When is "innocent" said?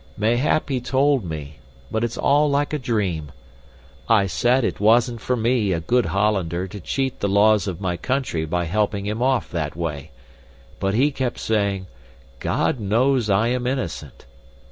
13.67-14.25